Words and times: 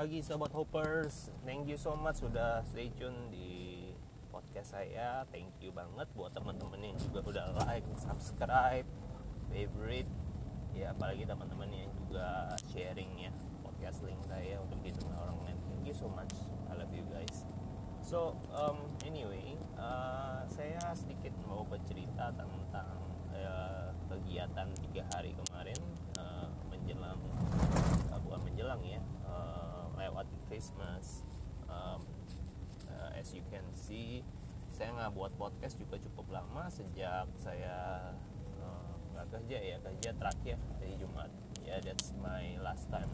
pagi 0.00 0.24
sobat 0.24 0.48
hoppers. 0.56 1.28
Thank 1.44 1.68
you 1.68 1.76
so 1.76 1.92
much 1.92 2.24
sudah 2.24 2.64
stay 2.72 2.88
tune 2.96 3.28
di 3.28 3.84
podcast 4.32 4.72
saya. 4.72 5.28
Thank 5.28 5.52
you 5.60 5.76
banget 5.76 6.08
buat 6.16 6.32
teman-teman 6.32 6.80
yang 6.80 6.96
juga 6.96 7.20
udah 7.20 7.52
like, 7.68 7.84
subscribe, 8.00 8.88
favorite. 9.52 10.08
Ya 10.72 10.96
apalagi 10.96 11.28
teman-teman 11.28 11.68
yang 11.68 11.92
juga 12.00 12.48
sharing 12.72 13.28
ya 13.28 13.32
podcast 13.60 14.00
link 14.00 14.16
saya 14.24 14.56
untuk 14.64 14.80
didengar 14.80 15.20
orang 15.20 15.36
lain. 15.44 15.58
Thank 15.68 15.84
you 15.84 15.92
so 15.92 16.08
much. 16.08 16.32
I 16.72 16.80
love 16.80 16.96
you 16.96 17.04
guys. 17.12 17.44
So 18.00 18.40
um, 18.56 18.80
anyway, 19.04 19.60
uh, 19.76 20.48
saya 20.48 20.80
sedikit 20.96 21.36
mau 21.44 21.68
bercerita 21.68 22.32
tentang 22.32 22.88
uh, 23.36 23.92
kegiatan 24.08 24.72
tiga 24.80 25.04
hari 25.12 25.36
kemarin 25.44 25.76
uh, 26.16 26.48
menjelang 26.72 27.20
uh, 28.08 28.16
bukan 28.24 28.40
menjelang 28.48 28.80
ya 28.80 28.96
Christmas. 30.50 31.22
Um, 31.70 32.02
uh, 32.90 33.14
as 33.14 33.30
you 33.30 33.46
can 33.54 33.62
see 33.70 34.26
saya 34.74 34.90
nggak 34.98 35.14
buat 35.14 35.32
podcast 35.38 35.78
juga 35.78 36.02
cukup 36.02 36.34
lama 36.34 36.66
sejak 36.66 37.30
saya 37.38 38.10
uh, 38.58 38.90
nggak 39.14 39.26
uh, 39.28 39.32
kerja 39.38 39.58
ya 39.62 39.76
kerja 39.78 40.10
terakhir 40.18 40.58
dari 40.82 40.98
Jumat. 40.98 41.30
Ya 41.62 41.78
yeah, 41.78 41.80
that's 41.86 42.10
my 42.18 42.58
last 42.58 42.90
time 42.90 43.06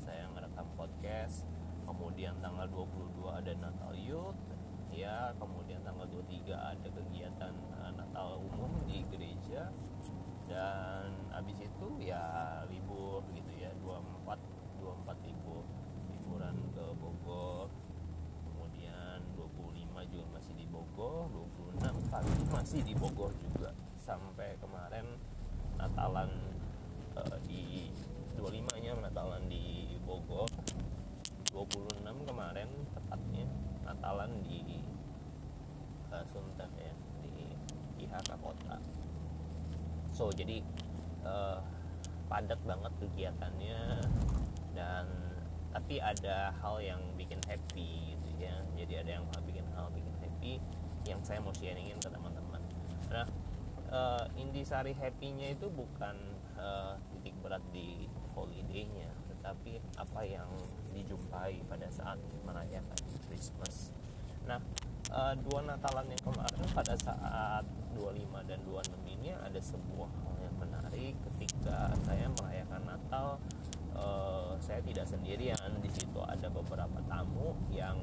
saya 0.00 0.24
ngerekam 0.32 0.64
podcast. 0.72 1.44
Kemudian 1.84 2.40
tanggal 2.40 2.64
22 2.72 3.20
ada 3.28 3.52
Natal 3.60 3.92
Youth. 3.92 4.40
Ya 4.88 5.36
kemudian 5.36 5.84
tanggal 5.84 6.08
23 6.08 6.56
ada 6.56 6.88
kegiatan 6.88 7.52
uh, 7.84 7.92
Natal 7.92 8.40
umum 8.40 8.72
di 8.88 9.04
gereja. 9.12 9.68
Dan 10.48 11.12
habis 11.36 11.60
itu 11.60 11.88
ya 12.00 12.64
libur 12.72 13.20
gitu 13.36 13.52
ya 13.60 13.68
24 13.84 14.40
24 14.80 15.28
libur 15.28 15.64
liburan 16.32 16.56
ke 16.72 16.84
Bogor 16.96 17.68
kemudian 18.46 19.20
25 19.36 20.12
juga 20.12 20.24
masih 20.32 20.54
di 20.56 20.64
Bogor 21.02 21.26
26 21.82 22.14
kali 22.14 22.30
masih 22.54 22.80
di 22.86 22.94
Bogor 22.94 23.34
juga. 23.42 23.74
Sampai 23.98 24.54
kemarin 24.62 25.18
Natalan 25.74 26.30
uh, 27.18 27.38
di 27.42 27.90
25 28.38 28.70
nya 28.78 28.94
Natalan 28.94 29.50
di 29.50 29.98
Bogor. 30.06 30.46
26 31.50 32.06
kemarin 32.06 32.70
tepatnya 32.94 33.50
Natalan 33.82 34.30
di 34.46 34.78
uh, 36.14 36.22
Sunter 36.30 36.70
ya 36.78 36.94
di 37.18 37.50
IHK 38.06 38.38
kota. 38.38 38.78
So 40.14 40.30
jadi 40.30 40.62
uh, 41.26 41.58
padat 42.30 42.62
banget 42.62 42.94
kegiatannya 43.02 44.06
dan 44.70 45.10
tapi 45.74 45.98
ada 45.98 46.54
hal 46.62 46.78
yang 46.78 47.02
bikin 47.18 47.42
happy 47.50 48.14
gitu 48.22 48.46
ya. 48.46 48.54
Jadi 48.78 49.02
ada 49.02 49.10
yang 49.18 49.26
bikin 49.42 49.66
hal 49.74 49.90
bikin 49.90 50.14
happy 50.22 50.62
yang 51.06 51.20
saya 51.22 51.42
mau 51.42 51.54
sharingin 51.54 51.98
ke 51.98 52.08
teman-teman. 52.08 52.62
Nah 53.10 53.26
uh, 53.92 54.24
intisari 54.40 54.96
happynya 54.96 55.52
itu 55.52 55.68
bukan 55.68 56.16
uh, 56.56 56.96
titik 57.12 57.36
berat 57.44 57.62
di 57.70 58.08
holiday-nya 58.32 59.12
tetapi 59.28 59.82
apa 59.98 60.20
yang 60.24 60.48
dijumpai 60.94 61.60
pada 61.68 61.88
saat 61.92 62.18
merayakan 62.46 63.00
Christmas. 63.28 63.92
Nah 64.48 64.58
uh, 65.12 65.34
dua 65.42 65.66
Natalan 65.66 66.08
yang 66.08 66.22
kemarin 66.22 66.66
pada 66.72 66.94
saat 66.96 67.64
25 67.92 68.48
dan 68.48 68.58
26 68.64 69.14
ini 69.20 69.36
ada 69.36 69.60
sebuah 69.60 70.08
hal 70.24 70.34
yang 70.40 70.56
menarik 70.56 71.14
ketika 71.28 71.92
saya 72.06 72.26
merayakan 72.40 72.82
Natal. 72.88 73.28
Uh, 73.92 74.56
saya 74.56 74.80
tidak 74.80 75.04
sendirian 75.04 75.68
di 75.84 75.90
situ 75.92 76.16
ada 76.24 76.48
beberapa 76.48 76.96
tamu 77.12 77.52
yang 77.68 78.00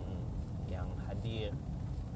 yang 0.70 0.86
hadir 1.10 1.50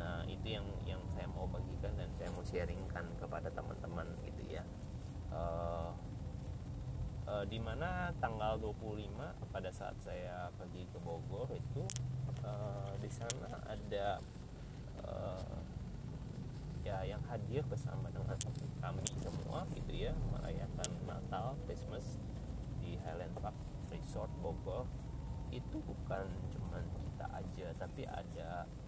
nah 0.04 0.20
itu 0.28 0.60
yang 0.60 0.68
yang 0.84 1.00
saya 1.16 1.32
mau 1.32 1.48
bagikan 1.48 1.96
dan 1.96 2.12
saya 2.20 2.28
mau 2.36 2.44
sharingkan 2.44 3.06
kepada 3.16 3.48
teman-teman 3.56 4.08
gitu 4.28 4.44
ya. 4.52 4.64
Uh, 5.32 5.96
uh, 7.28 7.44
mana 7.64 8.12
tanggal 8.20 8.60
25 8.60 9.08
pada 9.50 9.70
saat 9.72 9.96
saya 10.04 10.52
pergi 10.60 10.84
ke 10.92 11.00
Bogor 11.00 11.48
itu 11.56 11.88
uh, 12.44 12.92
di 13.00 13.08
sana 13.08 13.64
ada 13.64 14.20
uh, 15.08 15.58
ya 16.84 17.00
yang 17.08 17.24
hadir 17.32 17.64
bersama 17.72 18.12
dengan 18.12 18.36
kami 18.84 19.08
semua 19.24 19.64
gitu 19.72 19.96
ya 19.96 20.12
merayakan 20.36 20.90
Natal 21.08 21.56
Christmas 21.64 22.20
di 22.84 23.00
Highland 23.00 23.40
Park 23.40 23.56
Resort 23.88 24.32
Bogor. 24.44 24.84
Itu 25.48 25.80
bukan 25.80 26.28
cuma 26.52 26.84
kita 26.84 27.26
aja 27.32 27.68
tapi 27.80 28.04
ada 28.04 28.68
uh, 28.68 28.83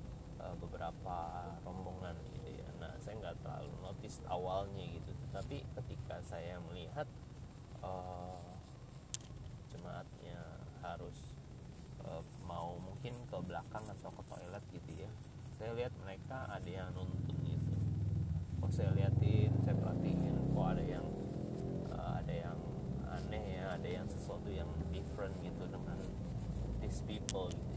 beberapa 0.57 1.17
rombongan 1.63 2.16
gitu 2.33 2.49
ya. 2.55 2.67
Nah 2.81 2.95
saya 3.03 3.16
nggak 3.21 3.38
terlalu 3.43 3.73
notice 3.83 4.17
awalnya 4.27 4.85
gitu. 4.88 5.11
Tapi 5.31 5.63
ketika 5.75 6.19
saya 6.23 6.57
melihat 6.71 7.07
uh, 7.83 8.39
jemaatnya 9.69 10.39
harus 10.81 11.35
uh, 12.03 12.23
mau 12.47 12.77
mungkin 12.79 13.13
ke 13.27 13.38
belakang 13.43 13.85
atau 13.89 14.09
ke 14.13 14.23
toilet 14.29 14.63
gitu 14.71 15.05
ya 15.05 15.11
saya 15.55 15.71
lihat 15.71 15.93
mereka 16.03 16.43
ada 16.51 16.67
yang 16.67 16.91
nuntun 16.91 17.39
gitu. 17.47 17.73
Kok 18.59 18.72
saya 18.75 18.91
liatin 18.91 19.51
saya 19.63 19.75
perhatiin 19.79 20.35
kok 20.51 20.67
ada 20.67 20.83
yang 20.83 21.07
uh, 21.95 22.11
ada 22.19 22.33
yang 22.33 22.59
aneh 23.07 23.43
ya 23.55 23.79
ada 23.79 23.87
yang 23.87 24.07
sesuatu 24.11 24.51
yang 24.51 24.67
different 24.91 25.35
gitu 25.39 25.63
dengan 25.72 25.95
these 26.83 26.99
people 27.07 27.47
gitu 27.47 27.74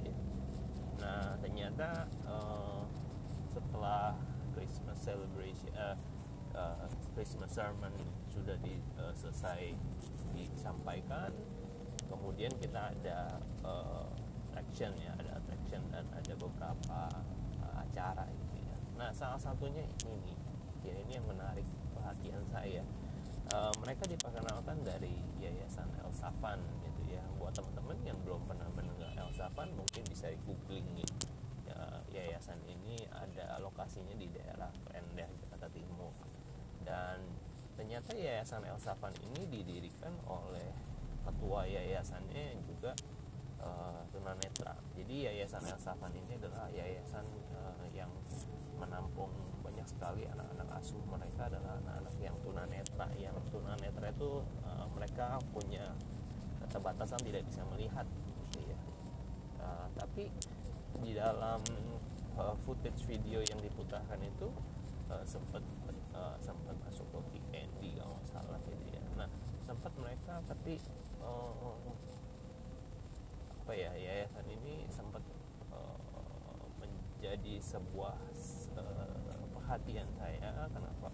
nah 0.98 1.38
ternyata 1.38 2.06
uh, 2.26 2.82
setelah 3.54 4.18
Christmas 4.54 4.98
celebration 5.00 5.70
uh, 5.78 5.94
uh, 6.58 6.86
Christmas 7.14 7.54
sermon 7.54 7.94
sudah 8.30 8.58
di, 8.62 8.78
uh, 8.98 9.14
selesai 9.14 9.74
disampaikan 10.34 11.30
kemudian 12.10 12.50
kita 12.58 12.90
ada 12.94 13.38
uh, 13.62 14.10
attraction 14.58 14.90
ya 14.98 15.14
ada 15.14 15.38
attraction 15.38 15.86
dan 15.94 16.02
ada 16.10 16.34
beberapa 16.34 17.00
uh, 17.62 17.74
acara 17.78 18.26
gitu 18.26 18.58
ya. 18.58 18.74
Nah 18.98 19.14
salah 19.14 19.38
satunya 19.38 19.86
ini 20.02 20.34
ya 20.82 20.98
ini 20.98 21.14
yang 21.14 21.26
menarik 21.30 21.64
perhatian 21.94 22.42
saya. 22.50 22.82
Uh, 23.54 23.72
mereka 23.80 24.04
diperkenalkan 24.04 24.76
dari 24.84 25.14
Yayasan 25.40 25.88
El 26.04 26.12
Safan 26.12 26.58
gitu 26.84 27.16
ya 27.16 27.22
buat 27.38 27.54
teman-teman 27.54 27.96
yang 28.04 28.18
belum 28.26 28.42
pernah 28.44 28.68
mendengar 28.74 28.97
El 29.18 29.30
Safan 29.34 29.74
mungkin 29.74 30.06
bisa 30.06 30.30
di 30.30 30.38
googling 30.46 30.86
ya, 31.66 31.78
yayasan 32.14 32.62
ini 32.64 33.02
ada 33.10 33.58
lokasinya 33.58 34.14
di 34.14 34.30
daerah 34.30 34.70
Klender 34.86 35.28
Jakarta 35.42 35.68
Timur. 35.74 36.14
Dan 36.86 37.20
ternyata 37.78 38.10
Yayasan 38.16 38.66
El 38.66 38.78
Safan 38.82 39.14
ini 39.22 39.46
didirikan 39.46 40.10
oleh 40.26 40.72
ketua 41.22 41.62
yayasannya 41.68 42.56
yang 42.56 42.60
juga 42.64 42.90
uh, 43.62 44.02
tunanetra 44.10 44.74
jadi 44.98 45.30
Yayasan 45.30 45.62
El 45.68 45.78
Safan 45.78 46.10
ini 46.16 46.34
adalah 46.40 46.66
yayasan 46.72 47.22
uh, 47.54 47.86
yang 47.94 48.10
menampung 48.78 49.30
banyak 49.62 49.86
sekali 49.86 50.26
anak-anak 50.26 50.68
asuh 50.78 51.02
mereka 51.06 51.50
adalah 51.50 51.78
anak-anak 51.82 52.14
yang 52.22 52.34
tunanetra 52.42 53.06
yang 53.18 53.36
tunanetra 53.50 54.06
itu 54.10 54.42
uh, 54.66 54.86
mereka 54.94 55.38
punya 55.54 55.94
keterbatasan 56.66 57.20
tidak 57.22 57.42
bisa 57.46 57.62
melihat 57.74 58.06
gitu 58.50 58.58
ya 58.66 58.78
uh, 59.68 59.86
tapi 59.92 60.32
di 61.04 61.12
dalam 61.12 61.60
uh, 62.40 62.56
footage 62.64 63.04
video 63.04 63.44
yang 63.44 63.60
diputarkan 63.60 64.18
itu 64.24 64.48
uh, 65.12 65.24
sempat 65.28 65.60
uh, 66.16 66.36
sempat 66.40 66.74
masuk 66.88 67.04
ke 67.12 67.18
weekend 67.36 67.68
kalau 67.98 68.16
nggak 68.16 68.28
salah 68.32 68.58
gitu 68.64 68.86
ya. 68.88 69.02
Nah 69.20 69.28
sempat 69.62 69.92
mereka 70.00 70.40
tapi 70.48 70.80
uh, 71.20 71.76
apa 73.68 73.72
ya 73.76 73.92
yayasan 73.92 74.48
ini 74.48 74.88
sempat 74.88 75.20
uh, 75.68 76.00
menjadi 76.80 77.60
sebuah 77.60 78.16
uh, 78.80 79.44
perhatian 79.52 80.08
saya. 80.16 80.72
Kenapa? 80.72 81.12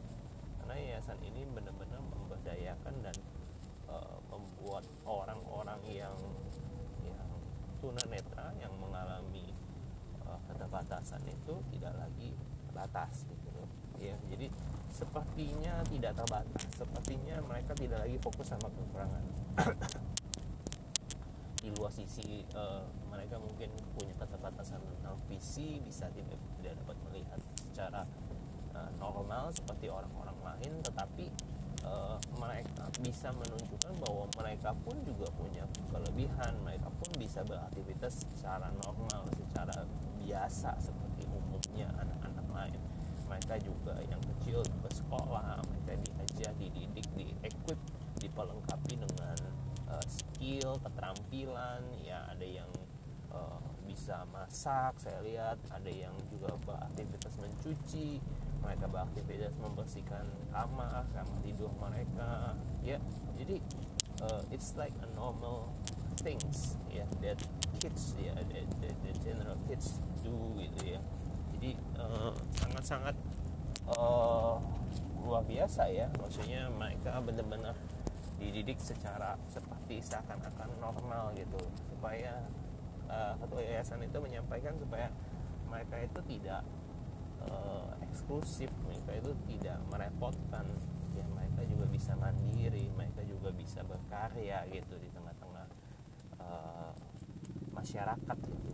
Karena 0.63 0.75
yayasan 0.79 1.19
ini 1.21 1.43
benar-benar 1.51 1.99
memberdayakan 2.15 2.95
dan 3.03 3.17
uh, 3.91 4.23
membuat 4.31 4.87
orang-orang 5.03 5.83
yang 5.91 6.17
yang 7.03 7.29
tunanetra 7.83 8.24
yang 8.61 8.73
mengalami 8.77 9.53
uh, 10.25 10.41
keterbatasan 10.51 11.23
itu 11.29 11.55
tidak 11.73 11.95
lagi 11.97 12.37
terbatas 12.69 13.25
gitu 13.29 13.49
loh. 13.55 13.69
Ya 13.97 14.19
jadi 14.29 14.51
sepertinya 14.91 15.81
tidak 15.87 16.13
terbatas 16.19 16.63
sepertinya 16.75 17.39
mereka 17.47 17.73
tidak 17.79 18.03
lagi 18.03 18.19
fokus 18.19 18.51
sama 18.51 18.69
kekurangan. 18.69 19.25
Di 21.65 21.73
luar 21.81 21.93
sisi 21.95 22.45
uh, 22.53 22.85
mereka 23.09 23.41
mungkin 23.41 23.73
punya 23.97 24.13
keterbatasan 24.21 24.85
tentang 24.85 25.17
visi 25.31 25.81
bisa 25.81 26.13
tidak 26.13 26.37
tidak 26.61 26.77
dapat 26.85 26.97
melihat 27.09 27.41
secara 27.57 28.05
uh, 28.77 28.91
normal 29.01 29.49
seperti 29.55 29.89
orang-orang 29.89 30.37
lain 30.45 30.85
tetapi 30.85 31.33
uh, 31.85 32.17
mereka 32.41 32.89
bisa 33.01 33.31
menunjukkan 33.31 33.95
bahwa 34.01 34.25
mereka 34.41 34.73
pun 34.83 34.97
juga 35.05 35.29
punya 35.37 35.65
kelebihan. 35.93 36.53
Mereka 36.65 36.89
pun 36.99 37.11
bisa 37.21 37.45
beraktivitas 37.45 38.25
secara 38.25 38.73
normal 38.83 39.29
secara 39.37 39.85
biasa 40.25 40.75
seperti 40.81 41.29
umumnya 41.29 41.89
anak-anak 42.01 42.49
lain. 42.51 42.81
Mereka 43.29 43.55
juga 43.65 43.95
yang 44.05 44.21
kecil 44.35 44.61
ke 44.65 44.89
sekolah 44.93 45.61
mereka 45.65 45.97
diajar 46.01 46.53
dididik 46.61 47.09
di 47.17 47.33
equip 47.45 47.79
dipelengkapi 48.21 49.01
dengan 49.01 49.39
uh, 49.89 50.05
skill 50.09 50.81
keterampilan. 50.81 51.83
Ya 52.05 52.25
ada 52.29 52.45
yang 52.45 52.69
uh, 53.33 53.61
bisa 53.85 54.25
masak 54.33 54.97
saya 55.01 55.21
lihat. 55.25 55.59
Ada 55.73 55.91
yang 55.93 56.15
juga 56.33 56.53
beraktivitas 56.65 57.37
mencuci 57.41 58.21
mereka 58.65 58.89
beraktivitas 58.89 59.53
membersihkan 59.61 60.25
kamar 60.49 61.05
kamar 61.13 61.39
tidur 61.45 61.69
mereka 61.77 62.57
ya. 62.81 62.97
Jadi 63.37 63.61
uh, 64.25 64.43
it's 64.49 64.73
like 64.81 64.97
a 65.05 65.09
normal 65.13 65.69
things 66.25 66.81
ya 66.89 67.05
yeah, 67.05 67.09
that 67.21 67.39
kids 67.77 68.17
ya 68.17 68.33
yeah, 68.33 68.35
that, 68.41 68.67
that, 68.81 68.97
that 69.05 69.17
general 69.21 69.59
kids 69.69 70.01
do 70.25 70.33
gitu 70.57 70.97
ya. 70.97 71.01
Jadi 71.55 71.77
uh, 72.01 72.33
sangat-sangat 72.57 73.17
uh, 73.93 74.57
luar 75.21 75.45
biasa 75.45 75.93
ya. 75.93 76.09
Maksudnya 76.17 76.73
mereka 76.73 77.21
benar-benar 77.21 77.77
dididik 78.41 78.81
secara 78.81 79.37
seperti 79.53 80.01
seakan-akan 80.01 80.81
normal 80.81 81.37
gitu. 81.37 81.61
Supaya 81.93 82.41
uh, 83.13 83.37
ketua 83.39 83.61
yayasan 83.61 84.01
itu 84.05 84.19
menyampaikan 84.21 84.75
supaya 84.81 85.13
mereka 85.69 86.01
itu 86.01 86.21
tidak 86.39 86.65
eksklusif. 88.15 88.71
Mereka 88.87 89.11
itu 89.19 89.33
tidak 89.51 89.83
merepotkan. 89.91 90.71
Ya 91.19 91.27
mereka 91.35 91.67
juga 91.67 91.87
bisa 91.91 92.15
mandiri 92.15 92.91
mereka 92.95 93.23
juga 93.27 93.51
bisa 93.55 93.83
berkarya 93.83 94.67
gitu 94.71 94.95
di 94.99 95.11
tengah-tengah 95.11 95.67
uh, 96.39 96.91
masyarakat 97.75 98.39
gitu. 98.39 98.71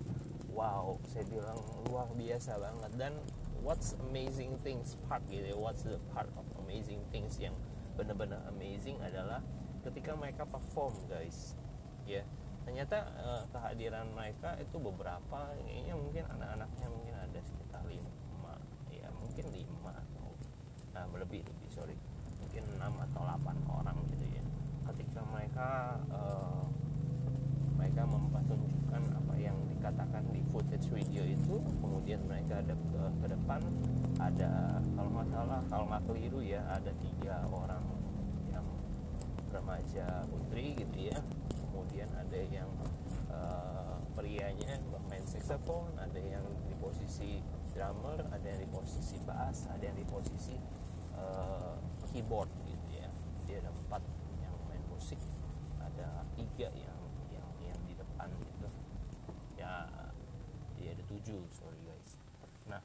Wow 0.53 1.01
saya 1.09 1.25
bilang 1.29 1.57
luar 1.89 2.09
biasa 2.13 2.61
banget. 2.61 2.93
Dan 3.01 3.13
what's 3.65 3.97
amazing 4.09 4.57
things 4.65 4.97
part 5.09 5.25
gitu 5.29 5.53
ya, 5.53 5.57
what's 5.57 5.85
the 5.85 6.01
part 6.13 6.29
of 6.37 6.45
amazing 6.65 7.01
things 7.13 7.37
yang 7.37 7.57
benar-benar 7.97 8.41
amazing 8.49 8.97
adalah 9.05 9.45
ketika 9.85 10.17
mereka 10.17 10.49
perform 10.49 10.97
guys. 11.09 11.57
Ya 12.09 12.25
ternyata 12.65 13.09
uh, 13.21 13.45
kehadiran 13.53 14.13
mereka 14.13 14.57
itu 14.61 14.77
beberapa 14.77 15.53
kayaknya 15.65 15.97
mungkin 15.97 16.25
anak-anaknya 16.29 16.89
mungkin 16.93 17.15
ada 17.17 17.41
sekitar 17.41 17.70
mungkin 19.41 19.65
lima 19.65 19.93
atau 19.97 20.37
nah, 20.93 21.09
lebih 21.17 21.41
lebih 21.41 21.71
sorry. 21.73 21.97
Mungkin 22.45 22.61
enam 22.77 22.93
atau 23.09 23.25
delapan 23.25 23.57
orang 23.73 23.97
gitu 24.13 24.27
ya. 24.29 24.45
Ketika 24.93 25.25
mereka 25.33 25.97
uh, 26.13 26.69
mereka 27.81 28.05
mempertunjukkan 28.05 29.03
apa 29.17 29.35
yang 29.41 29.57
dikatakan 29.73 30.29
di 30.29 30.45
footage 30.53 30.93
video 30.93 31.25
itu 31.25 31.57
kemudian 31.81 32.21
mereka 32.29 32.61
ada 32.61 32.77
ke, 32.77 33.03
ke 33.25 33.27
depan 33.33 33.65
ada 34.21 34.77
kalau 34.93 35.09
nggak 35.17 35.29
salah 35.33 35.61
kalau 35.73 35.85
nggak 35.89 36.05
keliru 36.05 36.41
ya 36.45 36.61
ada 36.69 36.93
tiga 37.01 37.41
orang 37.49 37.85
yang 38.53 38.67
remaja 39.49 40.29
putri 40.29 40.77
gitu 40.77 41.17
ya. 41.17 41.19
Kemudian 41.65 42.13
ada 42.13 42.41
yang 42.53 42.69
uh, 43.33 43.97
prianya 44.13 44.77
bermain 44.93 45.25
saxophone 45.25 45.97
ada 45.97 46.21
yang 46.21 46.45
di 46.69 46.77
posisi 46.77 47.41
drummer 47.73 48.19
ada 48.31 48.47
yang 48.47 48.61
di 48.63 48.69
posisi 48.69 49.17
bass 49.23 49.71
ada 49.71 49.85
yang 49.85 49.97
di 49.97 50.07
posisi 50.07 50.57
uh, 51.17 51.77
keyboard 52.11 52.51
gitu 52.67 52.89
ya. 52.99 53.09
Dia 53.47 53.63
ada 53.63 53.71
empat 53.71 54.03
yang 54.43 54.55
main 54.67 54.83
musik 54.91 55.19
ada 55.79 56.27
tiga 56.35 56.69
yang 56.75 57.01
yang 57.31 57.49
yang 57.63 57.79
di 57.87 57.95
depan 57.95 58.29
gitu. 58.43 58.69
Ya 59.59 59.87
dia 60.79 60.97
ada 60.97 61.05
tujuh 61.07 61.41
sorry 61.55 61.81
guys. 61.87 62.19
Nah 62.67 62.83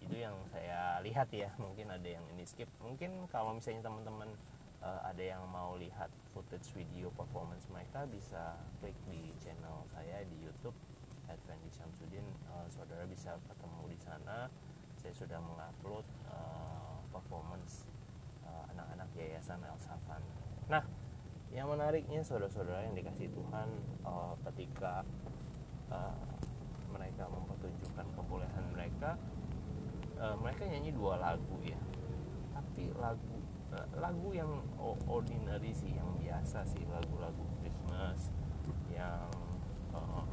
itu 0.00 0.16
yang 0.16 0.36
saya 0.52 1.00
lihat 1.04 1.28
ya. 1.32 1.52
Mungkin 1.60 1.92
ada 1.92 2.08
yang 2.08 2.24
ini 2.32 2.44
skip. 2.48 2.68
Mungkin 2.80 3.28
kalau 3.28 3.56
misalnya 3.56 3.88
teman-teman 3.88 4.32
uh, 4.80 5.00
ada 5.04 5.22
yang 5.22 5.42
mau 5.48 5.76
lihat 5.76 6.08
footage 6.32 6.72
video 6.76 7.12
performance 7.12 7.64
mereka 7.72 8.04
bisa 8.08 8.56
klik 8.80 8.96
di 9.08 9.32
channel 9.40 9.84
saya 9.92 10.24
di 10.28 10.36
YouTube 10.44 10.76
Advendi 11.26 11.70
Syamsuddin 11.70 12.26
uh, 12.50 12.66
saudara 12.70 13.06
bisa 13.06 13.38
ketemu 13.46 13.82
di 13.90 13.98
sana. 13.98 14.50
Saya 14.98 15.12
sudah 15.14 15.38
mengupload 15.38 16.06
uh, 16.26 16.98
performance 17.14 17.86
uh, 18.42 18.64
anak-anak 18.74 19.06
yayasan 19.14 19.62
El 19.62 19.78
Safan. 19.78 20.22
Nah 20.66 20.82
yang 21.54 21.70
menariknya 21.70 22.26
saudara-saudara 22.26 22.90
yang 22.90 22.98
dikasih 22.98 23.30
Tuhan 23.30 23.68
uh, 24.02 24.34
ketika 24.50 25.06
uh, 25.94 26.18
mereka 26.90 27.30
mempertunjukkan 27.30 28.06
kebolehan 28.18 28.64
mereka 28.74 29.14
uh, 30.18 30.34
mereka 30.42 30.66
nyanyi 30.66 30.90
dua 30.90 31.22
lagu 31.22 31.56
ya. 31.62 31.78
Tapi 32.50 32.90
lagu 32.98 33.38
uh, 33.70 33.86
lagu 33.94 34.34
yang 34.34 34.50
ordinary 35.06 35.70
sih 35.70 35.94
yang 35.94 36.18
biasa 36.18 36.66
sih 36.66 36.82
lagu-lagu 36.90 37.46
Christmas 37.62 38.34
yang 38.90 39.30
uh, 39.94 40.25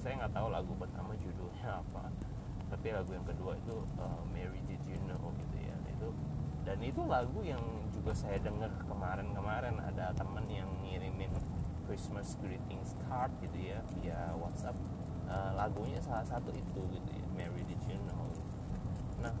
saya 0.00 0.16
nggak 0.24 0.32
tahu 0.32 0.48
lagu 0.48 0.72
pertama 0.80 1.12
judulnya 1.20 1.84
apa 1.84 2.08
tapi 2.70 2.94
lagu 2.94 3.10
yang 3.10 3.26
kedua 3.26 3.58
itu 3.58 3.76
uh, 3.98 4.22
Mary 4.30 4.62
Did 4.70 4.78
You 4.86 4.96
Know 5.10 5.34
gitu 5.42 5.58
ya. 5.58 5.74
Itu 5.90 6.14
dan 6.62 6.78
itu 6.86 7.02
lagu 7.02 7.42
yang 7.42 7.60
juga 7.90 8.14
saya 8.14 8.38
dengar 8.38 8.70
kemarin-kemarin. 8.86 9.74
Ada 9.82 10.14
teman 10.14 10.46
yang 10.46 10.70
ngirimin 10.86 11.34
Christmas 11.90 12.38
greetings 12.38 12.94
card 13.10 13.34
gitu 13.42 13.58
ya 13.58 13.82
via 13.98 14.30
WhatsApp. 14.38 14.78
Uh, 15.26 15.54
lagunya 15.58 15.98
salah 16.02 16.26
satu 16.26 16.54
itu 16.54 16.80
gitu 16.94 17.10
ya 17.10 17.26
Mary 17.34 17.66
Did 17.66 17.82
You 17.90 17.98
Know. 18.06 18.30
Nah 19.18 19.34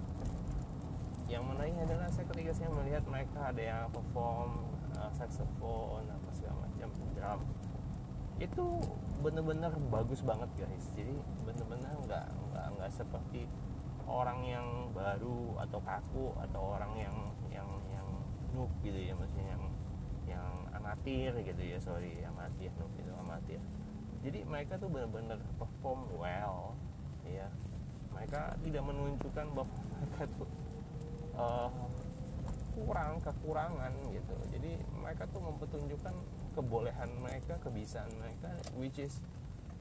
yang 1.30 1.46
menarik 1.46 1.78
adalah 1.78 2.10
saya 2.10 2.26
ketika 2.34 2.50
saya 2.58 2.74
melihat 2.74 3.06
mereka 3.06 3.54
ada 3.54 3.62
yang 3.62 3.86
perform 3.94 4.58
uh, 4.98 5.06
saxophone 5.14 6.10
apa 6.10 6.30
segala 6.34 6.66
macam 6.66 6.90
drum 7.14 7.40
itu 8.40 8.64
bener-bener 9.20 9.68
bagus 9.92 10.24
banget 10.24 10.48
guys. 10.56 10.86
Jadi 10.96 11.12
bener-bener 11.44 11.92
nggak 12.08 12.26
nggak 12.50 12.66
nggak 12.80 12.90
seperti 12.90 13.44
orang 14.08 14.40
yang 14.48 14.66
baru 14.96 15.60
atau 15.60 15.78
kaku 15.84 16.32
atau 16.40 16.74
orang 16.80 16.92
yang 16.96 17.16
yang 17.52 17.68
yang 17.92 18.08
noob 18.56 18.72
gitu 18.80 18.96
ya. 18.96 19.12
Maksudnya 19.12 19.46
yang 19.52 19.64
yang 20.24 20.48
amatir 20.72 21.36
gitu 21.44 21.62
ya. 21.62 21.76
Sorry 21.78 22.16
amatir 22.24 22.72
noob 22.80 22.92
itu 22.96 23.12
amatir. 23.12 23.60
Jadi 24.24 24.44
mereka 24.48 24.80
tuh 24.80 24.88
bener-bener 24.88 25.36
perform 25.60 26.08
well 26.16 26.72
ya. 27.28 27.52
Mereka 28.16 28.56
tidak 28.64 28.82
menunjukkan 28.88 29.46
bahwa 29.52 29.68
mereka 30.00 30.24
tuh 30.40 30.50
uh, 31.36 31.68
kurang 32.72 33.20
kekurangan 33.20 33.92
gitu. 34.16 34.34
Jadi 34.48 34.80
mereka 34.96 35.28
tuh 35.28 35.44
mempertunjukkan 35.44 36.14
kebolehan 36.54 37.10
mereka 37.22 37.56
kebiasaan 37.62 38.10
mereka 38.18 38.50
which 38.76 38.98
is 38.98 39.22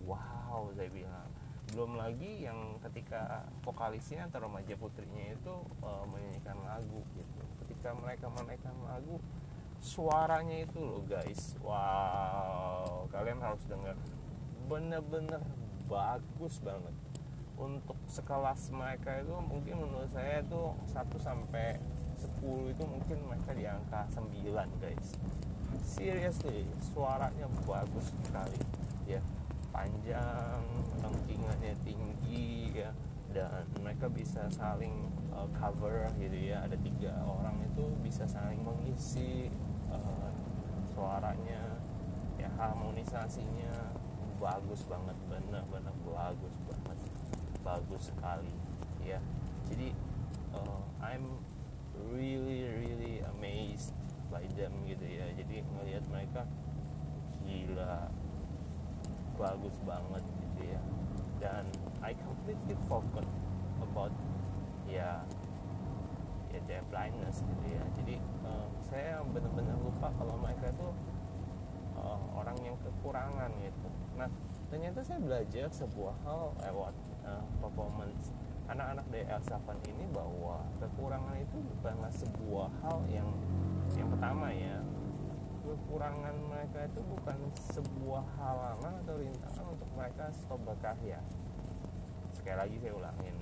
wow 0.05 0.69
saya 0.73 0.89
bilang. 0.89 1.29
Belum 1.69 2.01
lagi 2.01 2.49
yang 2.49 2.81
ketika 2.81 3.45
vokalisnya 3.61 4.25
atau 4.25 4.41
remaja 4.41 4.73
putrinya 4.73 5.37
itu 5.37 5.53
uh, 5.85 6.01
menyanyikan 6.09 6.57
lagu 6.65 7.05
gitu. 7.13 7.41
Ketika 7.61 7.93
mereka 7.93 8.25
menaikkan 8.33 8.73
lagu 8.89 9.21
suaranya 9.77 10.65
itu 10.65 10.81
loh 10.81 11.05
guys. 11.05 11.53
Wow 11.61 13.05
kalian 13.13 13.37
harus 13.41 13.61
dengar. 13.69 13.93
Bener-bener 14.65 15.41
bagus 15.85 16.57
banget. 16.65 16.95
Untuk 17.59 17.99
sekelas 18.09 18.71
mereka 18.71 19.19
itu 19.19 19.35
mungkin 19.37 19.83
menurut 19.83 20.09
saya 20.09 20.41
itu 20.41 20.73
1 20.89 20.95
sampai 21.19 21.75
10 22.39 22.71
itu 22.71 22.83
mungkin 22.87 23.17
mereka 23.27 23.51
di 23.51 23.67
angka 23.67 24.07
9 24.15 24.79
guys 24.79 25.19
seriously 25.83 26.65
suaranya 26.91 27.45
bagus 27.67 28.11
sekali 28.23 28.59
ya. 29.05 29.21
Panjang 29.69 30.65
lengkingannya 30.99 31.73
tinggi 31.85 32.73
ya. 32.73 32.91
Dan 33.29 33.61
mereka 33.85 34.09
bisa 34.09 34.49
saling 34.49 35.13
uh, 35.29 35.45
cover 35.53 36.09
gitu 36.17 36.49
ya. 36.49 36.65
Ada 36.65 36.77
tiga 36.81 37.13
orang 37.21 37.61
itu 37.61 37.85
bisa 38.01 38.25
saling 38.25 38.61
mengisi 38.65 39.53
uh, 39.93 40.33
suaranya 40.95 41.77
ya 42.41 42.49
harmonisasinya. 42.57 43.93
Bagus 44.39 44.87
banget 44.87 45.17
benar-benar 45.27 45.93
bagus 46.07 46.55
banget. 46.65 46.99
Bagus 47.61 48.01
sekali 48.09 48.55
ya. 49.05 49.21
Jadi 49.69 49.93
uh, 50.55 50.81
I'm 51.03 51.37
really 52.13 52.68
them 54.29 54.73
gitu 54.85 55.05
ya. 55.05 55.25
Jadi 55.33 55.65
ngelihat 55.65 56.03
mereka 56.11 56.45
gila 57.43 58.09
bagus 59.39 59.75
banget 59.87 60.23
gitu 60.45 60.61
ya. 60.75 60.81
Dan 61.39 61.63
I 62.03 62.13
completely 62.13 62.75
forgot 62.85 63.25
about 63.79 64.13
ya 64.85 65.23
ya 66.49 66.59
deaf 66.65 66.85
blindness 66.89 67.41
gitu 67.41 67.65
ya. 67.69 67.83
Jadi 67.97 68.15
uh, 68.45 68.67
saya 68.89 69.21
benar-benar 69.25 69.77
lupa 69.81 70.09
kalau 70.17 70.35
mereka 70.41 70.69
itu 70.73 70.87
uh, 71.97 72.21
orang 72.37 72.57
yang 72.61 72.77
kekurangan 72.81 73.49
gitu. 73.63 73.89
Nah 74.17 74.29
ternyata 74.69 75.01
saya 75.01 75.17
belajar 75.17 75.65
sebuah 75.73 76.13
hal 76.25 76.53
lewat 76.61 76.93
uh, 77.25 77.45
performance 77.57 78.29
anak-anak 78.69 79.05
dari 79.09 79.25
Elsavan 79.25 79.79
ini 79.89 80.05
bahwa 80.13 80.61
kekurangan 80.77 81.35
itu 81.41 81.57
bukanlah 81.57 82.13
sebuah 82.13 82.69
hal 82.85 83.01
yang 83.09 83.29
yang 83.97 84.09
pertama 84.13 84.53
ya. 84.53 84.77
Kekurangan 85.65 86.35
mereka 86.49 86.79
itu 86.85 87.01
bukan 87.05 87.37
sebuah 87.73 88.25
halangan 88.37 88.93
atau 89.05 89.15
rintangan 89.17 89.65
untuk 89.69 89.89
mereka 89.93 90.29
stop 90.33 90.61
berkarya. 90.65 91.19
Sekali 92.37 92.57
lagi 92.57 92.75
saya 92.81 92.93
ulangin 92.97 93.35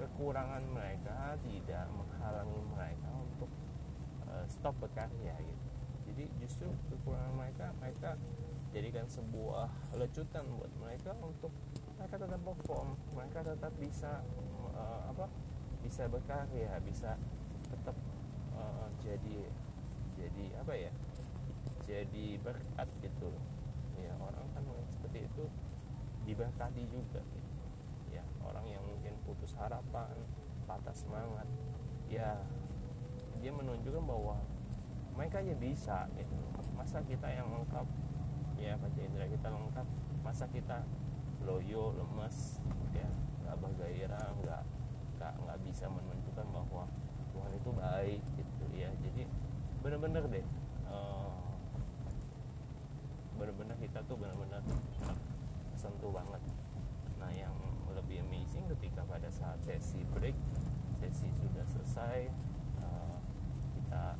kekurangan 0.00 0.64
mereka 0.72 1.36
tidak 1.44 1.84
menghalangi 1.92 2.60
mereka 2.72 3.08
untuk 3.20 3.52
uh, 4.24 4.44
stop 4.48 4.72
berkarya 4.80 5.36
gitu. 5.44 5.68
Jadi 6.08 6.24
justru 6.40 6.68
kekurangan 6.88 7.36
mereka 7.36 7.66
mereka 7.76 8.16
jadikan 8.72 9.04
sebuah 9.10 9.68
lecutan 10.00 10.46
buat 10.56 10.72
mereka 10.80 11.12
untuk 11.20 11.52
mereka 12.00 12.16
tetap 12.16 12.40
perform 12.40 12.88
mereka 13.12 13.40
tetap 13.44 13.72
bisa 13.76 14.24
uh, 14.72 15.12
apa 15.12 15.28
bisa 15.84 16.08
berkarya 16.08 16.72
bisa 16.80 17.20
tetap 17.68 17.96
uh, 18.56 18.88
jadi 19.04 19.46
jadi 20.16 20.44
apa 20.60 20.72
ya 20.76 20.92
jadi 21.90 22.38
berkat 22.38 22.88
gitu. 23.02 23.34
Ya 23.98 24.14
orang 24.22 24.46
kan 24.54 24.62
seperti 24.94 25.26
itu 25.26 25.44
diberkati 26.24 26.82
juga 26.86 27.20
gitu. 27.34 27.50
ya 28.14 28.22
orang 28.46 28.66
yang 28.70 28.82
mungkin 28.86 29.14
putus 29.26 29.54
harapan 29.58 30.14
patah 30.66 30.94
semangat 30.94 31.46
ya 32.06 32.38
dia 33.42 33.50
menunjukkan 33.50 34.04
bahwa 34.06 34.38
mereka 35.18 35.42
aja 35.42 35.54
bisa 35.58 35.98
gitu. 36.14 36.36
Masa 36.78 37.02
kita 37.04 37.28
yang 37.28 37.50
lengkap? 37.50 37.86
Ya 38.60 38.76
baca 38.78 39.00
indera 39.00 39.26
kita 39.26 39.48
lengkap. 39.50 39.86
Masa 40.22 40.44
kita 40.52 40.84
loyo 41.44 41.96
lemes 41.96 42.60
ya 42.92 43.08
nggak 43.44 43.56
bergairah 43.60 44.28
nggak 44.44 44.62
nggak 45.20 45.32
nggak 45.44 45.58
bisa 45.68 45.84
menunjukkan 45.88 46.46
bahwa 46.48 46.84
Tuhan 47.30 47.52
itu 47.54 47.70
baik 47.76 48.22
gitu 48.36 48.64
ya. 48.74 48.90
Jadi 49.04 49.22
benar-benar 49.80 50.24
deh 50.28 50.44
uh, 50.88 51.32
benar-benar 53.36 53.76
kita 53.80 54.00
tuh 54.04 54.16
benar-benar 54.16 54.60
sentuh 55.76 56.12
banget. 56.12 56.42
Nah 57.20 57.32
yang 57.32 57.52
lebih 57.92 58.24
amazing 58.24 58.64
ketika 58.76 59.04
pada 59.04 59.28
saat 59.28 59.60
sesi 59.64 60.04
break 60.12 60.36
sesi 61.00 61.28
sudah 61.36 61.64
selesai 61.68 62.28
uh, 62.80 63.16
kita 63.76 64.16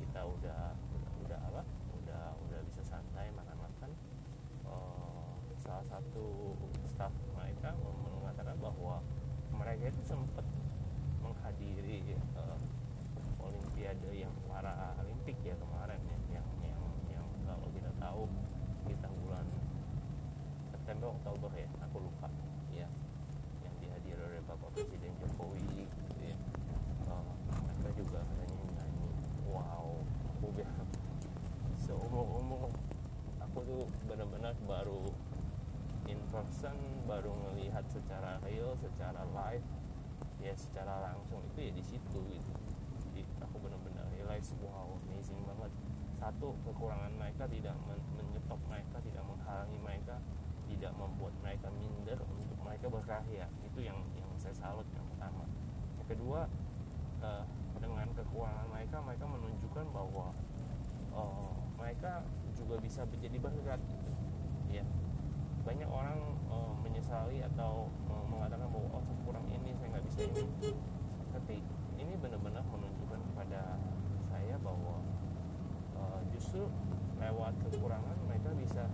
kita 0.00 0.20
udah 0.24 0.72
udah, 0.76 1.12
udah 1.26 1.38
apa 1.52 1.62
udah 2.00 2.24
udah 2.48 2.60
bisa 2.68 2.82
santai 2.84 3.28
makan-makan 3.32 3.90
uh, 4.68 5.36
salah 5.60 5.84
satu 5.88 6.56
staff 6.88 7.12
mereka 7.36 7.72
mengatakan 7.80 8.56
bahwa 8.60 9.04
mereka 9.52 9.92
itu 9.92 10.02
sempat 10.06 10.44
menghadiri 11.20 12.16
uh, 12.38 12.58
olimpiade 13.42 14.10
yang 14.14 14.32
para 14.48 14.96
olimpik 15.02 15.36
ya 15.44 15.54
kemarin 15.58 16.00
ya 16.08 16.40
yang 16.40 16.46
yang 16.64 16.82
yang 17.10 17.26
kalau 17.44 17.68
kita 17.74 17.90
tahu 18.00 18.24
kita 18.88 19.08
bulan 19.20 19.46
September 20.72 21.12
Oktober 21.12 21.50
ya 21.54 21.68
aku 21.84 21.96
lupa 22.08 22.28
ya 22.72 22.88
yang 23.62 23.74
dihadiri 23.78 24.20
oleh 24.24 24.42
Bapak 24.48 24.72
Presiden 24.74 25.12
Jokowi 25.20 25.60
gitu 25.86 26.18
ya 26.24 26.36
uh, 27.12 27.34
mereka 27.60 27.90
juga 28.00 28.18
katanya 28.24 28.56
nyanyi 28.74 29.08
wow 29.44 29.92
aku 30.34 30.46
bilang 30.56 30.88
seumur 31.76 32.26
umur 32.40 32.70
aku 33.44 33.58
tuh 33.66 33.84
benar-benar 34.08 34.56
baru 34.64 35.04
in 36.08 36.18
person 36.32 36.74
baru 37.04 37.30
melihat 37.50 37.84
secara 37.92 38.39
real 38.50 38.74
secara 38.74 39.22
live 39.30 39.66
ya 40.42 40.54
secara 40.56 40.98
langsung 41.04 41.38
itu 41.54 41.58
ya 41.70 41.72
di 41.72 41.84
situ 41.84 42.18
gitu. 42.26 42.52
Jadi 43.06 43.22
aku 43.38 43.56
benar-benar 43.62 44.08
realize 44.10 44.50
wow 44.58 44.90
amazing 45.06 45.38
banget. 45.46 45.72
Satu 46.18 46.52
kekurangan 46.66 47.12
mereka 47.16 47.46
tidak 47.46 47.76
men 47.86 48.00
menyetop 48.18 48.60
mereka 48.68 48.98
tidak 49.00 49.22
menghalangi 49.24 49.78
mereka 49.78 50.16
tidak 50.66 50.92
membuat 50.96 51.34
mereka 51.44 51.68
minder 51.76 52.18
untuk 52.26 52.58
mereka 52.66 52.86
berkarya. 52.90 53.46
Itu 53.62 53.78
yang 53.84 54.02
yang 54.18 54.28
saya 54.36 54.56
salut 54.56 54.88
yang 54.96 55.06
pertama. 55.14 55.44
Yang 56.02 56.08
kedua 56.18 56.40
uh, 57.22 57.44
dengan 57.78 58.08
kekurangan 58.12 58.66
mereka 58.68 58.96
mereka 59.04 59.24
menunjukkan 59.28 59.86
bahwa 59.94 60.26
uh, 61.12 61.52
mereka 61.80 62.24
juga 62.56 62.76
bisa 62.80 63.04
menjadi 63.08 63.36
berkat 63.40 63.80
gitu. 63.88 64.12
Ya 64.72 64.84
banyak 65.70 65.86
orang 65.86 66.18
uh, 66.50 66.74
menyesali 66.82 67.38
atau 67.54 67.86
uh, 68.10 68.24
mengatakan 68.26 68.66
bahwa 68.74 68.98
oh 68.98 69.04
kurang 69.22 69.46
ini 69.46 69.70
saya 69.78 69.94
nggak 69.94 70.04
bisa 70.10 70.20
ini. 70.26 70.74
Tapi 71.30 71.62
ini 71.94 72.18
benar-benar 72.18 72.66
menunjukkan 72.66 73.22
kepada 73.30 73.78
saya 74.26 74.58
bahwa 74.58 74.98
uh, 75.94 76.18
justru 76.34 76.66
lewat 77.22 77.54
kekurangan 77.62 78.18
mereka 78.26 78.50
bisa 78.58 78.90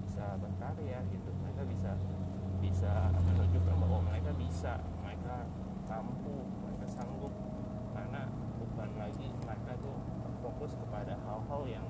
bisa 0.00 0.40
berkarya 0.40 1.04
gitu. 1.12 1.28
Mereka 1.44 1.68
bisa 1.68 1.92
bisa 2.56 3.12
menunjukkan 3.12 3.76
bahwa 3.76 4.00
mereka 4.08 4.32
bisa 4.40 4.80
mereka 5.04 5.44
mampu 5.92 6.40
mereka 6.64 6.88
sanggup. 6.88 7.36
Karena 7.92 8.32
bukan 8.56 8.88
lagi 8.96 9.28
mereka 9.44 9.76
tuh 9.76 9.96
fokus 10.40 10.72
kepada 10.72 11.20
hal-hal 11.20 11.62
yang 11.68 11.86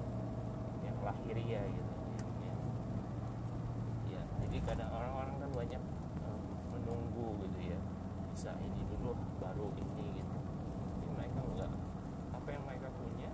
yang 0.82 0.96
lahiriah 1.02 1.66
gitu 1.70 1.92
yang, 2.46 2.60
ya 4.10 4.22
jadi 4.46 4.56
kadang 4.64 4.90
orang-orang 4.94 5.34
kan 5.42 5.50
banyak 5.52 5.82
um, 6.24 6.40
menunggu 6.72 7.42
gitu 7.44 7.74
ya 7.74 7.80
bisa 8.32 8.54
ini 8.62 8.80
dulu 8.88 9.12
baru 9.42 9.68
ini 9.76 10.20
gitu 10.20 10.36
tapi 10.94 11.08
mereka 11.16 11.40
enggak 11.42 11.72
apa 12.32 12.48
yang 12.48 12.62
mereka 12.64 12.88
punya 12.96 13.30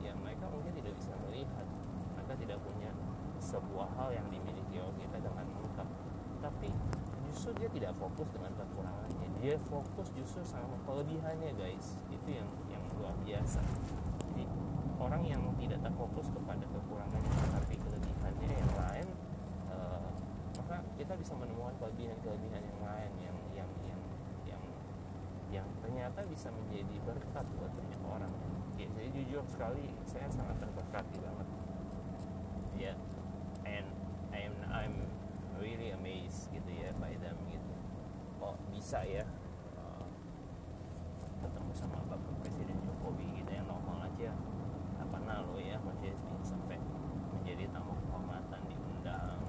ya 0.00 0.12
mereka 0.18 0.44
mungkin 0.48 0.72
tidak 0.74 0.94
bisa 0.96 1.12
melihat 1.28 1.66
mereka 2.16 2.32
tidak 2.40 2.58
punya 2.62 2.90
sebuah 3.42 3.88
hal 4.00 4.10
yang 4.14 4.26
dimiliki 4.32 4.80
oleh 4.80 4.94
kita 4.98 5.18
dengan 5.20 5.46
lengkap 5.46 5.88
tapi 6.40 6.70
justru 7.30 7.50
dia 7.58 7.65
tidak 7.76 7.92
fokus 8.00 8.28
dengan 8.32 8.52
kekurangannya. 8.56 9.28
Dia 9.44 9.60
fokus 9.68 10.08
justru 10.16 10.40
sama 10.48 10.80
kelebihannya 10.88 11.52
guys. 11.60 12.00
Itu 12.08 12.28
yang 12.32 12.48
yang 12.72 12.80
luar 12.96 13.12
biasa. 13.20 13.60
Jadi 14.32 14.48
orang 14.96 15.22
yang 15.28 15.44
tidak 15.60 15.84
terfokus 15.84 16.32
kepada 16.32 16.64
kekurangannya 16.64 17.44
tapi 17.52 17.76
kelebihannya 17.76 18.48
yang 18.48 18.72
lain 18.80 19.06
uh, 19.68 20.08
maka 20.56 20.80
kita 20.96 21.12
bisa 21.20 21.36
menemukan 21.36 21.76
kelebihan-kelebihan 21.76 22.62
yang 22.64 22.80
lain 22.80 23.10
yang 23.20 23.36
yang 23.52 23.70
yang 23.84 24.00
yang 24.48 24.62
yang 25.52 25.68
ternyata 25.84 26.24
bisa 26.24 26.48
menjadi 26.48 26.96
berkat 27.04 27.44
buat 27.60 27.72
banyak 27.76 28.02
orang. 28.08 28.32
Ya 28.80 28.88
saya 28.96 29.08
jujur 29.12 29.44
sekali 29.52 29.92
saya 30.08 30.32
sangat 30.32 30.56
terberkati 30.64 31.16
banget. 31.20 31.48
Ya 32.80 32.92
yeah. 32.92 32.96
and 33.68 33.86
I'm 34.32 34.54
I'm 34.72 34.96
really 35.60 35.92
amazed 35.92 36.52
gitu 36.52 36.70
ya 36.72 36.92
by 37.00 37.16
them 37.20 37.36
gitu 37.48 37.66
kok 38.36 38.56
bisa 38.86 39.02
ya. 39.02 39.26
Uh, 39.74 40.06
ketemu 41.42 41.74
sama 41.74 41.98
bapak 42.06 42.38
presiden 42.38 42.78
Jokowi 42.86 43.42
gitu 43.42 43.50
yang 43.50 43.66
normal 43.66 44.06
aja. 44.06 44.30
Apa 45.02 45.18
nalo 45.26 45.58
ya 45.58 45.74
masih 45.82 46.14
sampai 46.46 46.78
menjadi 47.34 47.66
tamu 47.74 47.98
kehormatan 48.06 48.62
diundang 48.70 49.42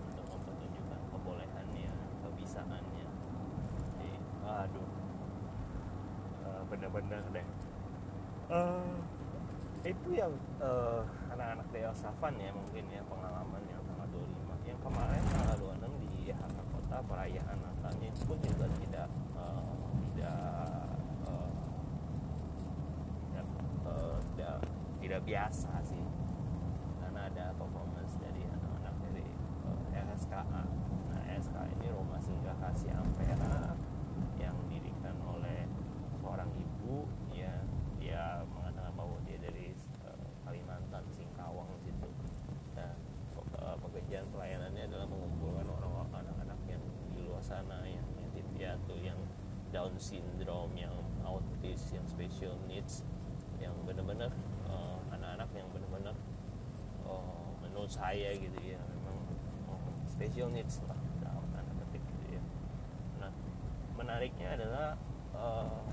untuk 0.00 0.24
mempertunjukkan 0.32 1.00
kebolehannya 1.12 1.92
kebisaannya. 2.24 3.08
Jadi 4.00 4.12
aduh. 4.48 4.88
Uh, 6.40 6.62
bener-bener 6.72 7.20
deh. 7.36 7.46
Uh, 8.48 8.96
itu 9.84 10.08
yang 10.16 10.32
uh, 10.56 11.04
anak-anak 11.28 11.68
Dea 11.68 11.92
Safan 11.92 12.32
ya 12.40 12.48
mungkin 12.48 12.88
ya 12.88 13.04
pengalaman 13.04 13.60
yang 13.68 13.84
tanggal 13.84 14.08
25 14.08 14.72
yang 14.72 14.80
kemarin 14.80 15.20
tanggal 15.36 15.56
26 15.68 16.00
di 16.00 16.32
Jakarta 16.32 16.60
Kota 16.72 16.96
perayaan 17.04 17.58
Natalnya 17.60 18.10
pun 18.28 18.38
juga 18.44 18.66
tidak 18.82 19.08
uh, 19.38 19.74
tidak, 20.12 20.36
uh, 21.24 21.50
tidak, 23.30 23.46
uh, 23.86 24.18
tidak 24.36 24.56
tidak 25.10 25.26
biasa 25.26 25.74
sih. 25.90 26.06
Karena 27.02 27.26
ada 27.26 27.50
performance 27.58 28.14
dari 28.22 28.46
anak-anak 28.46 28.94
dari 29.10 29.26
uh, 29.66 30.06
RSKA 30.06 30.62
nah 31.10 31.22
RSKA 31.26 31.66
ini 31.66 31.90
Rumah 31.90 32.22
Singgah 32.22 32.54
Kasih 32.62 32.94
Ampera 32.94 33.74
yang 34.38 34.54
didirikan 34.70 35.18
oleh 35.26 35.66
seorang 36.14 36.46
ibu. 36.54 37.10
Ya 37.34 37.58
dia 37.98 38.46
mengatakan 38.54 38.94
bahwa 38.94 39.18
dia 39.26 39.34
dari 39.42 39.74
uh, 40.06 40.30
Kalimantan 40.46 41.02
Singkawang 41.10 41.74
situ. 41.82 42.06
Dan 42.78 42.94
uh, 43.58 43.74
pekerjaan 43.82 44.30
pelayanannya 44.30 44.94
adalah 44.94 45.10
mengumpulkan 45.10 45.66
orang-orang 45.74 46.22
anak-anak 46.22 46.60
yang 46.70 46.82
di 47.10 47.18
luar 47.26 47.42
sana 47.42 47.82
yang 47.82 48.06
yatim 48.14 48.46
piatu 48.54 48.94
yang 49.02 49.18
Down 49.74 49.98
syndrome 49.98 50.78
yang 50.78 50.94
autis 51.26 51.90
yang 51.90 52.06
special 52.06 52.54
needs 52.70 53.02
yang 53.60 53.76
benar-benar 53.84 54.32
uh, 54.66 54.98
anak-anak 55.12 55.48
yang 55.52 55.68
benar-benar 55.70 56.16
uh, 57.04 57.52
menurut 57.60 57.89
saya 58.00 58.32
gitu 58.32 58.58
ya 58.64 58.80
memang 58.80 59.16
uh, 59.68 59.92
special 60.08 60.48
needs 60.48 60.80
lah 60.88 60.96
dalam 61.20 61.44
tanda 61.52 61.72
petik 61.84 62.00
gitu 62.00 62.40
ya. 62.40 62.42
Nah 63.20 63.32
menariknya 64.00 64.56
adalah 64.56 64.96
uh, 65.36 65.84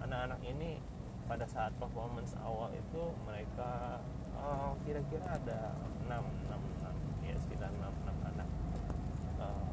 anak-anak 0.00 0.40
ini 0.48 0.80
pada 1.28 1.44
saat 1.44 1.76
performance 1.76 2.32
awal 2.40 2.72
itu 2.72 3.12
mereka 3.28 4.00
uh, 4.40 4.72
kira-kira 4.88 5.36
ada 5.36 5.76
6 6.08 6.08
6 6.08 6.16
6 7.20 7.28
ya 7.28 7.36
sekitar 7.44 7.68
6 7.76 7.76
6 7.76 8.30
anak. 8.32 8.48
Uh, 9.36 9.68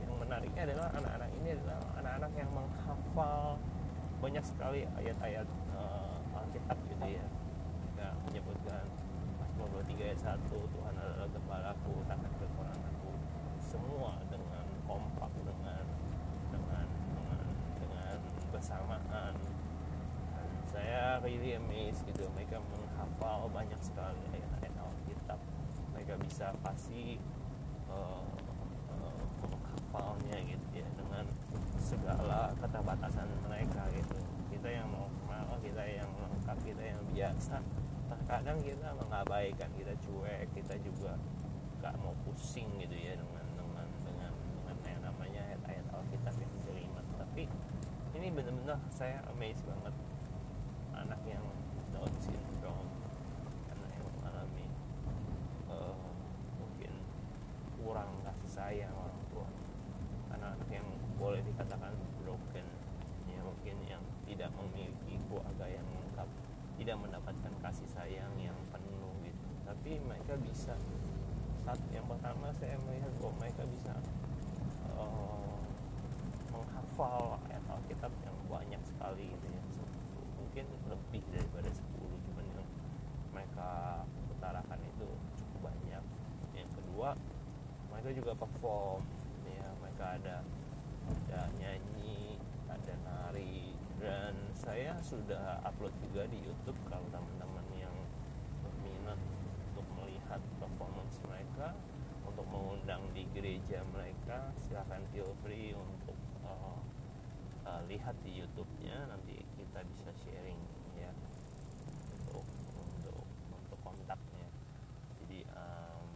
yang 0.00 0.16
menariknya 0.16 0.62
adalah 0.72 0.88
anak-anak 0.96 1.30
ini 1.36 1.48
adalah 1.60 1.80
anak-anak 2.00 2.32
yang 2.32 2.50
menghafal 2.50 3.60
banyak 4.24 4.44
sekali 4.46 4.88
ayat-ayat 4.96 5.46
uh, 5.76 6.40
Alkitab 6.40 6.78
gitu 6.88 7.06
ya. 7.20 7.26
Ya 8.00 8.08
menyebutkan 8.26 9.01
23 9.70 10.10
ayat 10.10 10.20
1 10.42 10.50
Tuhan 10.50 10.94
adalah 10.98 11.28
gembalaku 11.30 11.94
takkan 12.10 12.32
kekuranganku 12.34 13.10
semua 13.62 14.18
dengan 14.26 14.66
kompak 14.90 15.30
dengan 15.38 15.84
dengan 16.50 16.86
dengan 17.14 17.46
dengan 17.78 18.16
bersamaan. 18.50 19.34
Dan 20.34 20.50
saya 20.66 21.22
really 21.22 21.54
amazed 21.54 22.02
gitu 22.10 22.26
mereka 22.34 22.58
menghafal 22.58 23.46
banyak 23.54 23.78
sekali 23.78 24.18
ayat-ayat 24.34 24.74
Alkitab. 24.82 25.38
Mereka 25.94 26.14
bisa 26.26 26.50
pasti 26.66 27.22
uh, 27.86 28.26
uh, 29.94 30.14
gitu 30.26 30.66
ya 30.74 30.88
dengan 30.98 31.24
segala 31.78 32.50
keterbatasan 32.58 33.30
mereka 33.46 33.86
gitu. 33.94 34.18
Kita 34.50 34.68
yang 34.68 34.90
normal 34.90 35.58
kita 35.62 35.82
yang 35.86 36.10
lengkap 36.18 36.58
kita 36.66 36.82
yang 36.82 37.02
biasa 37.14 37.62
terkadang 38.12 38.58
kita 38.60 38.88
mengabaikan 38.98 39.70
kita 39.76 39.94
cuek 40.04 40.48
kita 40.52 40.74
juga 40.84 41.16
gak 41.80 41.96
mau 41.98 42.14
pusing 42.22 42.68
gitu 42.78 42.94
ya 42.94 43.16
dengan 43.16 43.46
dengan 43.56 43.88
dengan 44.04 44.32
dengan 44.36 44.76
yang 44.86 45.00
namanya 45.02 45.40
ayat-ayat 45.50 45.86
Alkitab 45.90 46.34
yang 46.38 46.52
jelimet 46.68 47.06
tapi 47.16 47.44
ini 48.14 48.28
benar-benar 48.30 48.78
saya 48.92 49.18
amazed 49.32 49.64
banget 49.64 49.94
anak 50.94 51.20
yang 51.26 51.42
Down 51.90 52.12
syndrome 52.22 52.88
anak 53.72 53.90
yang 53.96 54.06
mengalami 54.14 54.66
uh, 55.66 55.96
mungkin 56.60 56.92
kurang 57.80 58.10
kasih 58.22 58.50
sayang 58.52 58.94
orang 58.94 59.20
tua 59.32 59.48
anak-anak 60.32 60.70
yang 60.70 60.86
boleh 61.18 61.42
dikatakan 61.42 61.98
broken 62.22 62.66
ya 63.26 63.40
mungkin 63.42 63.76
yang 63.90 64.02
tidak 64.22 64.54
memiliki 64.54 65.18
keluarga 65.26 65.66
yang 65.66 65.84
lengkap 65.84 66.28
tidak 66.78 66.96
mendapatkan 66.98 67.52
kasih 67.62 67.88
sayang 67.94 68.32
yang 68.40 68.56
penuh 68.74 69.14
gitu 69.22 69.46
tapi 69.62 69.98
mereka 70.02 70.34
bisa 70.40 70.74
saat 71.72 71.88
yang 71.88 72.04
pertama 72.04 72.52
saya 72.60 72.76
melihat 72.84 73.08
bahwa 73.16 73.32
mereka 73.40 73.64
bisa 73.64 73.96
uh, 74.92 75.56
menghafal 76.52 77.40
ayat 77.48 77.64
Alkitab 77.64 78.12
yang 78.28 78.36
banyak 78.44 78.76
sekali 78.84 79.32
gitu 79.32 79.48
ya. 79.48 79.62
Mungkin 80.36 80.68
lebih 80.68 81.24
daripada 81.32 81.72
10 81.72 81.96
cuman 82.28 82.44
yang 82.44 82.68
mereka 83.32 84.04
utarakan 84.36 84.84
itu 84.84 85.08
cukup 85.40 85.72
banyak. 85.72 86.04
Yang 86.52 86.68
kedua 86.76 87.16
mereka 87.88 88.08
juga 88.20 88.32
perform 88.36 89.00
ya. 89.48 89.64
Mereka 89.80 90.04
ada 90.20 90.44
ada 91.08 91.40
nyanyi 91.56 92.36
ada 92.68 92.92
nari 93.00 93.72
dan 93.96 94.36
saya 94.52 94.92
sudah 95.00 95.64
upload 95.64 95.96
juga 96.04 96.28
di 96.28 96.36
YouTube 96.36 96.76
kalau 96.92 97.08
teman-teman 97.08 97.64
yang 97.80 97.96
berminat 98.60 99.16
untuk 99.72 99.88
melihat 99.96 100.44
performance 100.60 101.11
mereka 101.26 101.74
untuk 102.26 102.46
mengundang 102.48 103.02
di 103.12 103.28
gereja 103.36 103.84
mereka 103.92 104.50
silahkan 104.64 105.04
feel 105.12 105.30
free 105.44 105.76
untuk 105.76 106.16
uh, 106.46 106.80
uh, 107.66 107.82
lihat 107.86 108.16
di 108.24 108.40
YouTube-nya 108.40 109.10
nanti 109.10 109.42
kita 109.58 109.84
bisa 109.84 110.12
sharing 110.24 110.58
ya. 110.96 111.12
Untuk 112.16 112.44
untuk 112.78 113.22
untuk 113.52 113.78
kontaknya. 113.84 114.48
Jadi 115.22 115.44
um, 115.52 116.06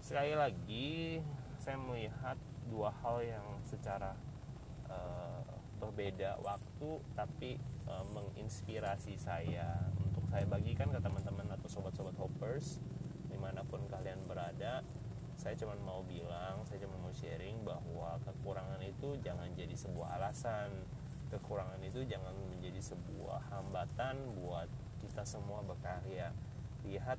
sekali 0.00 0.32
lagi 0.32 1.20
saya 1.60 1.76
melihat 1.76 2.40
dua 2.72 2.88
hal 3.04 3.20
yang 3.20 3.46
secara 3.68 4.16
uh, 4.88 5.44
berbeda 5.76 6.40
waktu 6.40 6.90
tapi 7.12 7.60
uh, 7.84 8.04
menginspirasi 8.16 9.20
saya. 9.20 9.92
Untuk 10.00 10.24
saya 10.32 10.46
bagikan 10.48 10.88
ke 10.88 10.98
teman-teman 10.98 11.52
atau 11.52 11.68
sobat-sobat 11.68 12.16
hoppers 12.16 12.80
di 13.40 13.48
mana 13.48 13.64
pun 13.64 13.80
kalian 13.88 14.20
berada 14.28 14.84
saya 15.40 15.56
cuma 15.56 15.72
mau 15.80 16.04
bilang 16.04 16.60
saya 16.68 16.84
cuma 16.84 17.00
mau 17.00 17.08
sharing 17.08 17.64
bahwa 17.64 18.20
kekurangan 18.28 18.76
itu 18.84 19.16
jangan 19.24 19.48
jadi 19.56 19.72
sebuah 19.72 20.20
alasan. 20.20 20.68
Kekurangan 21.32 21.80
itu 21.80 22.04
jangan 22.04 22.36
menjadi 22.52 22.92
sebuah 22.92 23.48
hambatan 23.48 24.20
buat 24.36 24.68
kita 25.00 25.24
semua 25.24 25.64
berkarya. 25.64 26.36
Lihat 26.84 27.16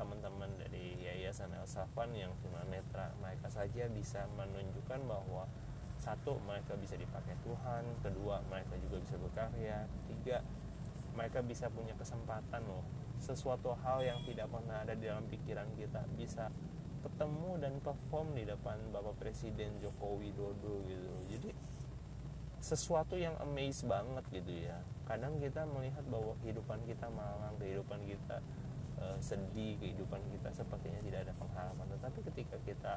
teman-teman 0.00 0.48
dari 0.56 0.96
Yayasan 0.96 1.52
El 1.52 1.68
Safan 1.68 2.16
yang 2.16 2.32
tunanetra 2.40 3.12
mereka 3.20 3.52
saja 3.52 3.84
bisa 3.92 4.24
menunjukkan 4.32 5.04
bahwa 5.04 5.44
satu 6.00 6.40
mereka 6.48 6.72
bisa 6.80 6.96
dipakai 6.96 7.36
Tuhan 7.44 7.84
kedua 8.00 8.40
mereka 8.48 8.80
juga 8.80 8.96
bisa 9.04 9.20
berkarya 9.20 9.84
ketiga 9.84 10.40
mereka 11.12 11.42
bisa 11.44 11.66
punya 11.68 11.92
kesempatan 11.98 12.62
loh 12.64 12.86
sesuatu 13.18 13.74
hal 13.84 14.02
yang 14.02 14.18
tidak 14.24 14.48
pernah 14.50 14.82
ada 14.82 14.94
di 14.94 15.06
dalam 15.06 15.26
pikiran 15.26 15.68
kita. 15.74 16.02
Bisa 16.14 16.50
ketemu 16.98 17.62
dan 17.62 17.74
perform 17.78 18.34
di 18.34 18.42
depan 18.42 18.78
Bapak 18.90 19.22
Presiden 19.22 19.78
Joko 19.78 20.18
Widodo 20.18 20.82
gitu. 20.86 21.10
Jadi 21.30 21.50
sesuatu 22.58 23.14
yang 23.14 23.38
amaze 23.38 23.86
banget 23.86 24.24
gitu 24.34 24.52
ya. 24.66 24.82
Kadang 25.06 25.38
kita 25.38 25.62
melihat 25.70 26.02
bahwa 26.10 26.34
kehidupan 26.42 26.82
kita 26.86 27.06
malang 27.10 27.54
kehidupan 27.62 28.02
kita 28.02 28.42
uh, 28.98 29.18
sedih 29.22 29.78
kehidupan 29.78 30.20
kita 30.34 30.50
sepertinya 30.50 31.00
tidak 31.06 31.20
ada 31.30 31.34
pengharapan. 31.38 31.86
Tetapi 31.94 32.18
ketika 32.34 32.56
kita 32.66 32.94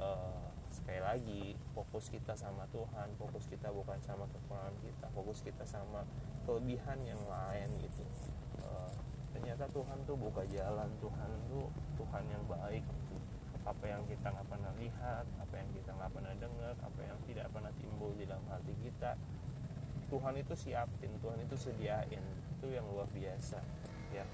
uh, 0.00 0.50
sekali 0.70 1.02
lagi 1.02 1.42
fokus 1.74 2.06
kita 2.08 2.38
sama 2.38 2.62
Tuhan 2.70 3.10
fokus 3.18 3.50
kita 3.50 3.74
bukan 3.74 3.98
sama 4.06 4.30
kekurangan 4.30 4.74
kita 4.78 5.06
fokus 5.10 5.42
kita 5.42 5.66
sama 5.66 6.06
kelebihan 6.46 6.98
yang 7.02 7.18
lain 7.26 7.68
gitu 7.82 8.06
ternyata 9.40 9.64
Tuhan 9.72 10.04
tuh 10.04 10.20
buka 10.20 10.44
jalan 10.52 10.92
Tuhan 11.00 11.30
tuh 11.48 11.72
Tuhan 11.96 12.24
yang 12.28 12.44
baik. 12.44 12.84
Apa 13.64 13.84
yang 13.88 14.04
kita 14.04 14.28
nggak 14.28 14.48
pernah 14.52 14.68
lihat 14.76 15.24
apa 15.40 15.54
yang 15.56 15.68
kita 15.72 15.96
nggak 15.96 16.12
pernah 16.12 16.32
dengar 16.36 16.76
apa 16.76 17.00
yang 17.00 17.16
tidak 17.24 17.48
pernah 17.48 17.72
timbul 17.80 18.12
di 18.20 18.28
dalam 18.28 18.44
hati 18.52 18.76
kita. 18.84 19.16
Tuhan 20.12 20.36
itu 20.36 20.52
siapin 20.52 21.12
Tuhan 21.24 21.40
itu 21.40 21.56
sediain. 21.56 22.24
Itu 22.60 22.68
yang 22.68 22.84
luar 22.92 23.08
biasa 23.16 23.64
ya. 24.12 24.28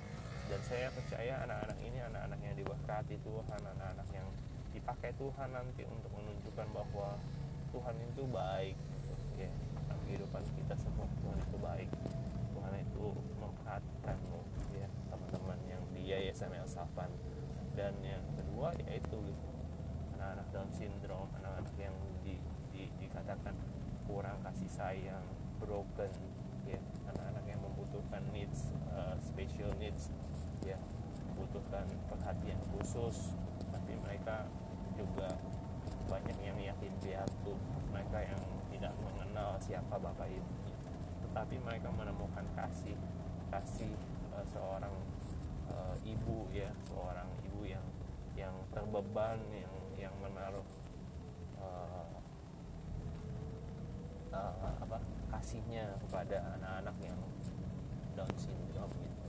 Dan 0.51 0.61
saya 0.67 0.91
percaya 0.91 1.39
anak-anak 1.47 1.79
ini 1.87 2.03
anak-anak 2.03 2.41
yang 2.43 2.55
diberkati 2.59 3.15
Tuhan 3.23 3.61
anak-anak 3.63 4.09
yang 4.11 4.27
dipakai 4.75 5.15
Tuhan 5.15 5.55
nanti 5.55 5.87
untuk 5.87 6.11
menunjukkan 6.19 6.67
bahwa 6.75 7.15
Tuhan 7.71 7.95
itu 8.11 8.27
baik 8.27 8.75
ya. 9.39 9.51
Dalam 9.87 10.03
kehidupan 10.11 10.43
kita 10.59 10.75
semua 10.75 11.07
Tuhan 11.23 11.39
itu 11.39 11.57
baik. 11.63 11.91
Tuhan 12.59 12.73
itu 12.83 13.05
memperhatikan 13.39 14.19
ya 16.07 16.23
teman-teman 16.23 16.31
yang 16.31 16.31
di 16.31 16.31
Yayasan 16.31 16.53
El 16.55 16.69
Safan 16.71 17.11
dan 17.75 17.95
yang 17.99 18.23
kedua 18.39 18.71
yaitu 18.87 19.19
anak-anak 20.15 20.47
Down 20.55 20.71
syndrome 20.71 21.31
anak-anak 21.43 21.75
yang 21.83 21.97
di, 22.23 22.39
di, 22.71 22.87
dikatakan 23.03 23.55
kurang 24.07 24.39
kasih 24.47 24.71
sayang 24.71 25.27
broken 25.59 26.11
ya. 26.65 26.79
Anak-anak 27.11 27.45
yang 27.51 27.59
membutuhkan 27.59 28.23
needs 28.31 28.71
uh, 28.95 29.19
special 29.19 29.75
needs 29.83 30.15
ya. 30.63 30.79
Membutuhkan 31.35 31.91
perhatian 32.07 32.61
khusus 32.71 33.35
tapi 33.75 33.99
mereka 33.99 34.47
juga 34.95 35.35
banyak 36.07 36.39
yang 36.39 36.55
yakin 36.55 36.93
piatu 37.03 37.59
mereka 37.91 38.23
yang 38.23 38.43
tidak 38.71 38.95
mengenal 39.03 39.59
siapa 39.59 39.99
bapak 39.99 40.31
ibunya 40.31 40.77
tetapi 41.27 41.59
mereka 41.61 41.91
menemukan 41.91 42.47
kasih 42.55 42.95
kasih 43.51 43.91
uh, 44.33 44.47
seorang 44.55 44.95
uh, 45.71 45.97
ibu 46.07 46.47
ya 46.53 46.71
seorang 46.87 47.29
ibu 47.47 47.67
yang 47.67 47.87
yang 48.37 48.55
terbeban 48.71 49.41
yang 49.53 49.75
yang 49.97 50.15
menaruh 50.21 50.67
uh, 51.57 52.07
uh, 54.33 54.75
apa 54.83 54.99
kasihnya 55.33 55.97
kepada 56.07 56.37
anak-anak 56.61 56.97
yang 57.03 57.21
Down 58.17 58.33
syndrome 58.41 58.97
gitu. 59.05 59.29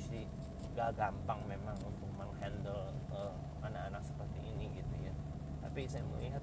Jadi 0.00 0.24
gak 0.72 0.96
gampang 0.96 1.44
memang 1.44 1.76
untuk 1.84 2.08
menghandle 2.16 2.88
uh, 3.12 3.36
anak-anak 3.60 4.00
seperti 4.00 4.40
ini 4.40 4.72
gitu 4.80 4.94
ya. 5.04 5.12
Tapi 5.60 5.84
saya 5.84 6.00
melihat 6.16 6.40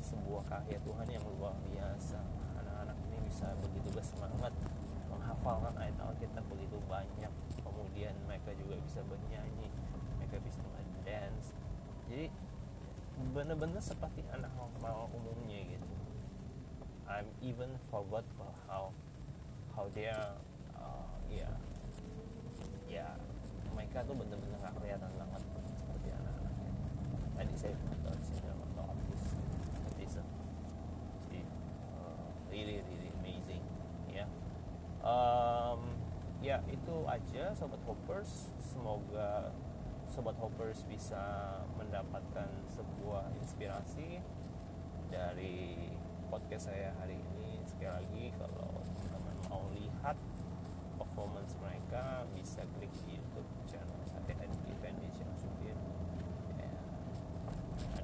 sebuah 0.00 0.42
karya 0.48 0.80
Tuhan 0.80 1.08
yang 1.12 1.24
luar 1.36 1.52
biasa. 1.68 2.16
Anak-anak 2.64 2.96
ini 3.12 3.18
bisa 3.28 3.52
begitu 3.60 3.92
bersemangat 3.92 4.56
menghafalkan 5.12 5.74
ayat 5.76 5.96
Alkitab 6.00 6.48
begitu 6.48 6.80
banyak 6.88 7.32
bisa 8.90 9.06
bernyanyi 9.06 9.70
mereka 10.18 10.42
bisa 10.42 10.66
dance. 11.06 11.54
Jadi 12.10 12.26
benar-benar 13.30 13.78
seperti 13.78 14.26
anak 14.34 14.50
normal 14.58 15.06
umumnya 15.14 15.62
gitu. 15.62 15.86
I'm 17.06 17.30
even 17.38 17.70
forgot 17.86 18.26
how 18.66 18.90
how 19.78 19.86
they 19.94 20.10
are 20.10 20.34
uh, 20.74 21.06
ya 21.30 21.46
yeah, 21.46 21.54
ya 22.90 22.96
yeah, 22.98 23.12
mereka 23.78 24.02
tuh 24.02 24.18
bener-bener 24.18 24.58
gak 24.58 24.74
kelihatan 24.74 25.10
banget 25.14 25.42
seperti 25.70 26.08
anak-anaknya. 26.10 26.72
Tadi 27.38 27.54
saya 27.54 27.74
nonton 27.86 28.14
sini 28.26 28.42
nonton 28.42 28.90
office 28.90 29.26
seperti 29.70 30.02
itu 30.02 30.22
jadi 31.30 31.42
uh, 31.94 32.26
really 32.50 32.82
really 32.90 33.10
amazing 33.22 33.62
ya 34.10 34.26
yeah. 34.26 34.28
um, 35.06 35.78
ya 36.42 36.58
itu 36.66 36.94
aja 37.10 37.50
sobat 37.58 37.82
hoppers. 37.90 38.54
Semoga 38.62 39.50
sobat 40.06 40.38
hoppers 40.38 40.86
bisa 40.86 41.58
mendapatkan 41.74 42.46
sebuah 42.70 43.34
inspirasi 43.42 44.22
dari 45.10 45.90
podcast 46.30 46.70
saya 46.70 46.94
hari 47.02 47.18
ini. 47.18 47.58
Sekali 47.66 47.90
lagi 47.90 48.24
kalau 48.38 48.78
teman-teman 48.94 49.36
mau 49.50 49.66
lihat 49.74 50.14
performance 50.94 51.58
mereka 51.58 52.22
bisa 52.30 52.62
klik 52.78 52.92
di 53.02 53.18
YouTube 53.18 53.50
channel 53.66 53.98
Sate 54.06 54.36
Energy 54.38 54.72
Foundation 54.78 55.28
Supir 55.40 55.74
ya, 56.60 56.70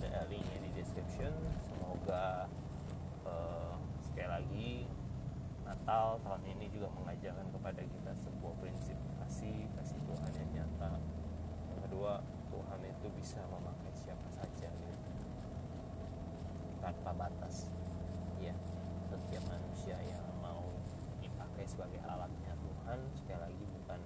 ada 0.00 0.24
linknya 0.32 0.58
di 0.64 0.70
description 0.80 1.30
semoga 1.68 2.48
uh, 3.28 3.76
sekali 4.00 4.28
lagi 4.32 4.72
Natal 5.66 6.22
tahun 6.22 6.42
ini 6.46 6.70
juga 6.70 6.86
mengajarkan 6.94 7.50
kepada 7.50 7.82
kita 7.82 8.12
sebuah 8.14 8.54
prinsip 8.62 8.94
kasih 9.18 9.66
kasih 9.74 9.98
Tuhan 10.06 10.32
yang 10.38 10.50
nyata 10.62 10.90
yang 11.68 11.80
kedua 11.90 12.22
Tuhan 12.54 12.80
itu 12.86 13.06
bisa 13.26 13.42
memakai 13.50 13.90
siapa 13.90 14.28
saja 14.38 14.70
gitu. 14.70 15.10
tanpa 16.78 17.10
batas. 17.10 17.66
Ya 18.38 18.54
setiap 19.10 19.42
manusia 19.50 19.98
yang 20.06 20.22
mau 20.38 20.62
dipakai 21.18 21.66
sebagai 21.66 21.98
alatnya 22.06 22.54
Tuhan 22.54 23.02
sekali 23.18 23.50
lagi 23.50 23.64
bukan 23.66 23.98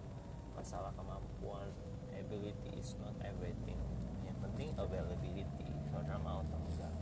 masalah 0.57 0.89
kemampuan. 0.97 1.69
Ability 2.17 2.81
is 2.81 2.97
not 2.97 3.13
everything. 3.21 3.77
Yang 4.25 4.41
penting 4.41 4.73
availability 4.81 5.69
saudara 5.93 6.17
mau 6.25 6.41
atau 6.41 6.57
enggak. 6.57 6.95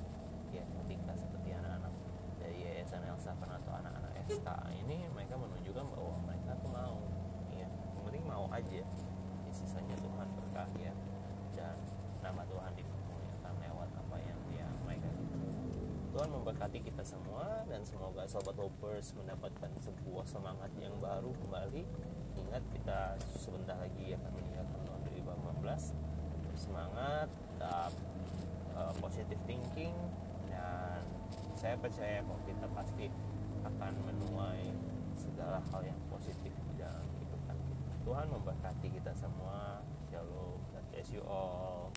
Ya 0.51 0.67
ketika 0.67 1.15
seperti 1.15 1.55
anak-anak 1.55 1.95
dari 2.43 2.67
Yayasan 2.67 3.07
Elsa 3.15 3.39
atau 3.39 3.73
anak-anak 3.79 4.27
SK 4.27 4.49
ini 4.75 5.07
mereka 5.15 5.39
menunjukkan 5.39 5.87
bahwa 5.95 6.19
mereka 6.27 6.51
tuh 6.67 6.71
mau. 6.75 6.99
Ya 7.55 7.71
yang 7.71 8.03
penting 8.03 8.27
mau 8.27 8.51
aja. 8.51 8.83
Ya, 8.83 9.53
sisanya 9.55 9.95
Tuhan 10.03 10.27
berkah 10.35 10.67
ya 10.83 10.91
dan 11.55 11.79
nama 12.23 12.43
Tuhan 12.45 12.73
dipermuliakan 12.77 13.55
lewat 13.63 13.91
apa 13.95 14.17
yang 14.23 14.39
dia 14.51 14.67
mereka 14.87 15.09
gitu 15.17 15.37
Tuhan 16.15 16.29
memberkati 16.59 16.91
kita 16.91 17.07
semua 17.07 17.63
dan 17.71 17.87
semoga 17.87 18.27
sobat 18.27 18.59
hoppers 18.59 19.15
mendapatkan 19.15 19.71
sebuah 19.79 20.27
semangat 20.27 20.67
yang 20.83 20.91
baru 20.99 21.31
kembali 21.47 21.87
ingat 22.35 22.67
kita 22.75 23.15
sebentar 23.39 23.79
lagi 23.79 24.19
akan 24.19 24.31
meninggalkan 24.35 24.81
tahun 24.83 25.01
2018 25.07 26.59
semangat 26.59 27.31
tetap 27.31 27.95
uh, 28.75 28.91
positive 28.99 29.39
thinking 29.47 29.95
dan 30.51 30.99
saya 31.55 31.79
percaya 31.79 32.27
kok 32.27 32.43
kita 32.43 32.67
pasti 32.75 33.07
akan 33.63 33.93
menuai 34.11 34.67
segala 35.15 35.63
hal 35.71 35.87
yang 35.87 36.01
positif 36.11 36.51
di 36.51 36.75
dalam 36.75 37.07
kehidupan 37.07 37.55
kita. 37.71 37.91
Tuhan 38.03 38.27
memberkati 38.35 38.99
kita 38.99 39.15
semua. 39.15 39.79
Shalom. 40.11 40.59
God 40.75 40.85
bless 40.91 41.07
you 41.15 41.23
all. 41.23 41.95